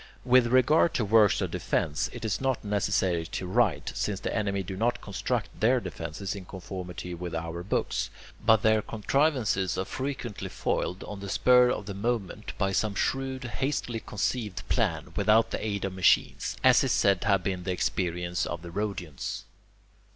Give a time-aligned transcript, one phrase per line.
[0.25, 4.63] With regard to works of defence, it is not necessary to write, since the enemy
[4.63, 8.09] do not construct their defences in conformity with our books,
[8.43, 13.43] but their contrivances are frequently foiled, on the spur of the moment, by some shrewd,
[13.43, 17.71] hastily conceived plan, without the aid of machines, as is said to have been the
[17.71, 19.43] experience of the Rhodians.